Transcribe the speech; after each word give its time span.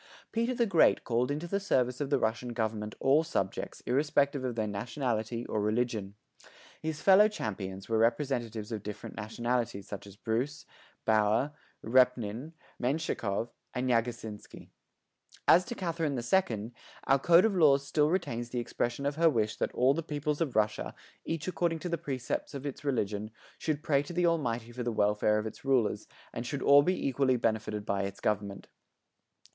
Peter 0.31 0.55
the 0.55 0.65
Great 0.65 1.03
called 1.03 1.29
into 1.29 1.47
the 1.47 1.59
service 1.59 2.01
of 2.01 2.09
the 2.09 2.17
Russian 2.17 2.53
government 2.53 2.95
all 2.99 3.23
subjects 3.23 3.81
irrespective 3.81 4.43
of 4.43 4.55
their 4.55 4.65
nationality 4.65 5.45
or 5.45 5.61
religion. 5.61 6.15
His 6.81 7.03
fellow 7.03 7.27
champions 7.27 7.87
were 7.87 7.99
representatives 7.99 8.71
of 8.71 8.81
different 8.81 9.15
nationalities 9.15 9.87
such 9.87 10.07
as 10.07 10.15
Bruce, 10.15 10.65
Bauer, 11.05 11.51
Repnin, 11.85 12.53
Menshicov 12.81 13.51
and 13.75 13.91
Yaguzhinsky. 13.91 14.69
As 15.47 15.65
to 15.65 15.75
Catherine 15.75 16.15
the 16.15 16.23
Second, 16.23 16.71
our 17.05 17.19
code 17.19 17.45
of 17.45 17.55
laws 17.55 17.85
still 17.85 18.09
retains 18.09 18.49
the 18.49 18.59
expression 18.59 19.05
of 19.05 19.17
her 19.17 19.29
wish 19.29 19.57
that 19.57 19.71
all 19.71 19.93
the 19.93 20.01
peoples 20.01 20.41
of 20.41 20.55
Russia, 20.55 20.95
each 21.25 21.47
according 21.47 21.77
to 21.77 21.89
the 21.89 21.99
precepts 21.99 22.55
of 22.55 22.65
its 22.65 22.83
religion, 22.83 23.29
should 23.59 23.83
pray 23.83 24.01
to 24.01 24.13
the 24.13 24.25
Almighty 24.25 24.71
for 24.71 24.81
the 24.81 24.91
welfare 24.91 25.37
of 25.37 25.45
its 25.45 25.63
rulers, 25.63 26.07
and 26.33 26.47
should 26.47 26.63
all 26.63 26.81
be 26.81 27.07
equally 27.07 27.37
benefited 27.37 27.85
by 27.85 28.01
its 28.01 28.19
government. 28.19 28.67